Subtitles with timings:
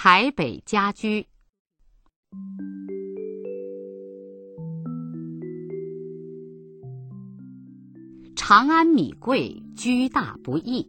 [0.00, 1.26] 台北家居。
[8.36, 10.88] 长安米贵，居大不易，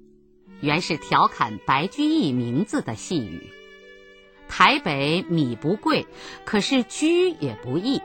[0.61, 3.47] 原是调侃白居易名字的戏语。
[4.47, 6.05] 台北米不贵，
[6.46, 8.03] 可是居也不易。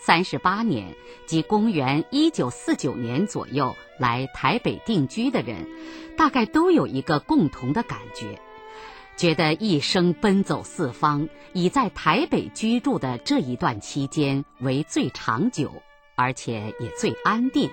[0.00, 0.94] 三十八年，
[1.26, 5.66] 即公元一九四九年左右来台北定居的人，
[6.16, 8.38] 大概都有一个共同的感觉，
[9.16, 15.70] 觉得一生奔走四方，以在台北居住的这一段期间为最长久，
[16.14, 17.70] 而且也最安定。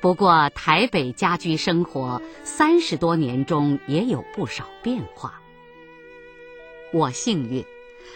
[0.00, 5.40] 不过，台北家居生活三十多年中也有不少变化。
[6.92, 7.64] 我幸运。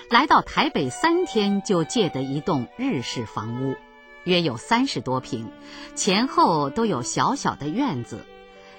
[0.08, 3.77] 来到台北三天就借得一栋日式房屋，
[4.24, 5.50] 约有三十多平，
[5.94, 8.24] 前后都有小小的院子，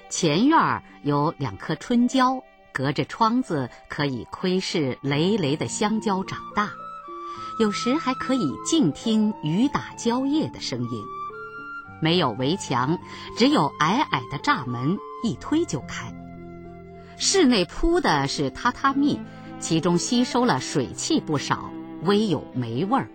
[0.09, 2.43] 前院有两棵春蕉，
[2.73, 6.71] 隔着窗子可以窥视累累的香蕉长大，
[7.59, 11.03] 有时还可以静听雨打蕉叶的声音。
[12.01, 12.99] 没有围墙，
[13.37, 16.13] 只有矮矮的栅门，一推就开。
[17.17, 19.21] 室内铺的是榻榻米。
[19.59, 21.71] 其中吸收了水汽不少，
[22.01, 23.07] 微有霉味儿。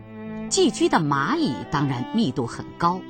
[0.48, 3.02] 寄居的蚂蚁当然密度很高。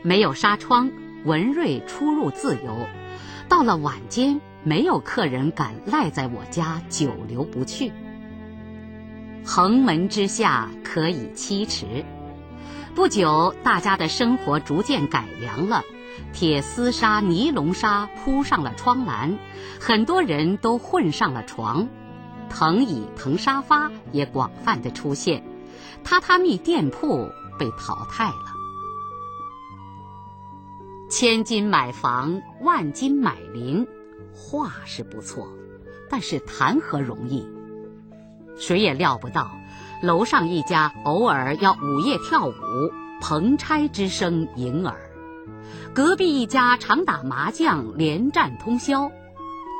[0.00, 0.90] 没有纱窗，
[1.26, 2.88] 文瑞出入自由。
[3.46, 7.92] 到了晚间，没有客人敢赖在我家久留不去。
[9.44, 12.04] 横门之下可以栖池。
[12.94, 15.82] 不久，大家的生活逐渐改良了，
[16.32, 19.38] 铁丝纱、尼龙纱铺上了窗栏，
[19.80, 21.88] 很多人都混上了床。
[22.50, 25.44] 藤椅、藤沙发也广泛的出现，
[26.04, 28.34] 榻榻米店铺被淘汰了。
[31.08, 33.86] 千金买房，万金买邻，
[34.34, 35.48] 话是不错，
[36.08, 37.46] 但是谈何容易？
[38.56, 39.50] 谁也料不到，
[40.02, 42.52] 楼上一家偶尔要午夜跳舞，
[43.20, 44.94] 棚拆之声盈耳；
[45.94, 49.10] 隔壁一家常打麻将，连战通宵。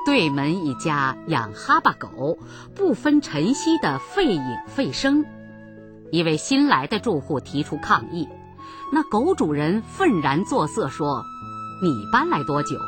[0.07, 2.39] 对门一家养哈巴狗，
[2.75, 4.43] 不分晨曦的吠影
[4.75, 5.27] 吠声。
[6.11, 8.27] 一位新来的住户提出抗议，
[8.91, 11.23] 那狗主人愤然作色说
[11.85, 12.79] ：“你搬来多久？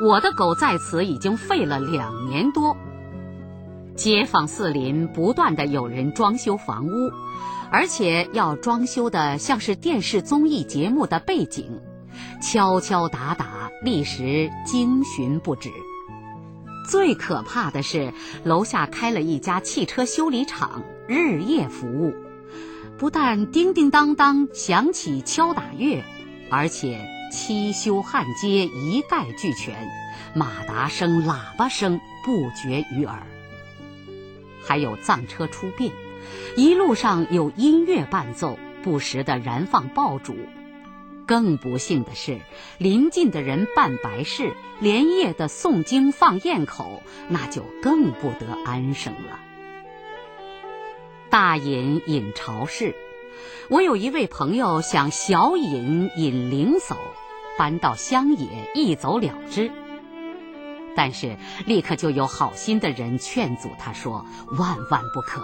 [0.00, 2.76] 我的狗在此已经吠了两年多。”
[3.96, 7.12] 街坊四邻不断的有人装修房屋，
[7.70, 11.80] 而且要装修的像是电视综艺节目的背景，
[12.42, 15.70] 敲敲打打，历时惊寻不止。
[16.90, 18.12] 最可怕的是，
[18.42, 22.12] 楼下开了一家汽车修理厂，日夜服务，
[22.98, 26.02] 不但叮叮当当响起敲打乐，
[26.50, 29.90] 而且七修焊接一概俱全，
[30.36, 33.26] 马达声、喇叭声不绝于耳。
[34.62, 35.90] 还有藏车出殡，
[36.56, 40.36] 一路上有音乐伴奏，不时的燃放爆竹。
[41.26, 42.38] 更不幸的是，
[42.78, 49.40] 邻近的人办白事，连夜的诵经放焰口，那就更不得安生了。
[51.30, 52.94] 大隐隐朝市，
[53.68, 56.94] 我有一位朋友想小隐隐灵叟，
[57.58, 59.70] 搬到乡野一走了之。
[60.96, 64.24] 但是立刻就有好心的人劝阻他说
[64.56, 65.42] ：“万万不可，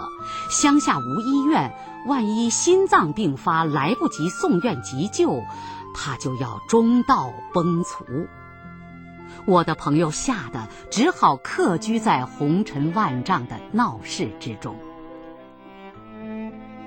[0.49, 1.73] 乡下无医院，
[2.07, 5.43] 万一心脏病发来不及送院急救，
[5.93, 8.27] 他就要中道崩殂。”
[9.45, 14.77] 我的朋友吓得只好客居在红尘万丈的闹市之中。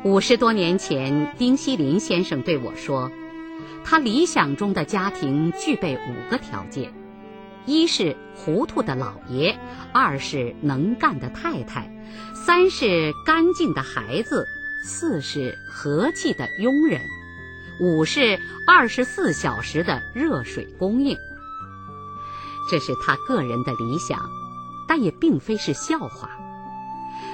[0.04, 3.10] 五十多年前，丁锡林先生对我说
[3.84, 6.92] ：“他理想中的家庭具备五个条件。”
[7.66, 9.58] 一是糊涂的老爷，
[9.94, 11.90] 二是能干的太太，
[12.34, 14.46] 三是干净的孩子，
[14.84, 17.00] 四是和气的佣人，
[17.80, 18.38] 五是
[18.68, 21.16] 二十四小时的热水供应。
[22.70, 24.20] 这是他个人的理想，
[24.86, 26.28] 但也并非是笑话。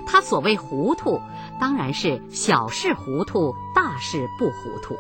[0.06, 1.20] 他所谓糊涂，
[1.60, 4.96] 当然是小事糊涂，大事不糊涂。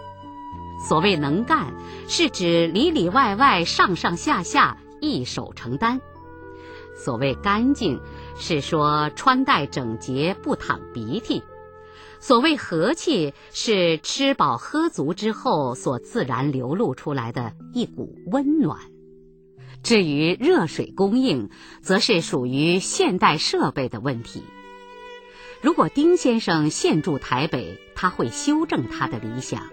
[0.88, 1.74] 所谓能干，
[2.08, 4.78] 是指里里外外、上上下下。
[5.02, 5.98] 一手承担。
[6.94, 8.02] 所谓干净，
[8.36, 11.40] 是说穿戴整洁，不淌鼻涕；
[12.20, 18.78] 所谓和气，是吃饱喝足之后所自然流露出来的一股温暖。
[19.82, 21.48] 至于热水供应，
[21.80, 24.42] 则是属于现代设备的问题。
[25.62, 29.70] 如果丁先生现住台北，他会修正他的理想。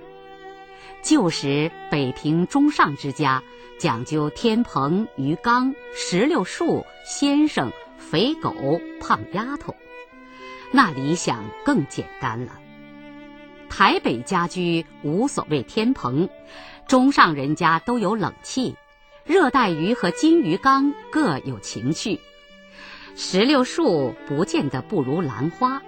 [1.01, 3.41] 旧时北平中上之家
[3.79, 9.75] 讲究天棚、鱼缸、石榴树、先生、肥狗、胖丫头，
[10.71, 12.59] 那理想更简单了。
[13.69, 16.29] 台北家居无所谓天棚，
[16.87, 18.75] 中上人家都有冷气，
[19.25, 22.19] 热带鱼和金鱼缸各有情趣。
[23.15, 25.81] 石榴树不见得不如兰花，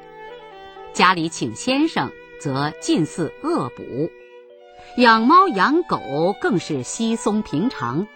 [0.93, 4.11] 家里请先生则近似恶补，
[4.97, 8.07] 养猫养狗更是稀松平常，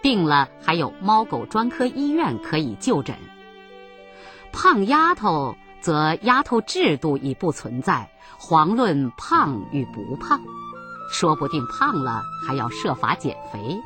[0.00, 3.16] 病了还有猫狗专科医院可以就诊。
[4.52, 8.08] 胖丫头则丫头制度已不存在。
[8.40, 10.40] 遑论胖与不胖，
[11.12, 13.80] 说不定胖了还要设法减肥。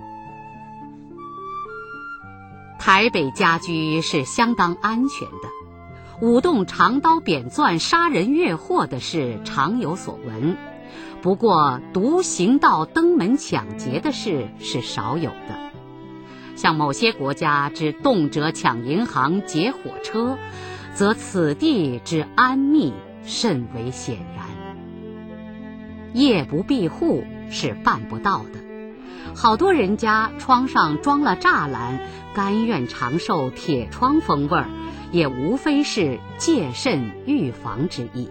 [2.79, 5.49] 台北家居是相当安全的，
[6.23, 10.57] 舞动长刀扁钻杀人越货的事常有所闻，
[11.23, 15.59] 不过独行道登门抢劫的事是少有的。
[16.55, 20.39] 像某些国家之动辄抢银行、劫火车，
[20.95, 22.93] 则此地之安谧。
[23.29, 24.47] 甚为显然，
[26.15, 28.61] 夜不闭户是办不到的。
[29.35, 31.99] 好多人家窗上装了栅栏，
[32.35, 34.69] 甘愿长受铁窗风味儿，
[35.11, 38.29] 也无非是戒慎预防之意。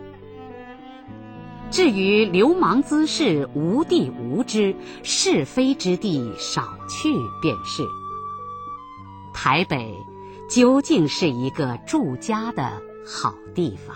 [1.76, 4.74] 至于流氓滋事，无地无知，
[5.04, 7.10] 是非之地少去
[7.42, 7.84] 便是。
[9.34, 9.94] 台北
[10.50, 13.94] 究竟是一个住家的好地方。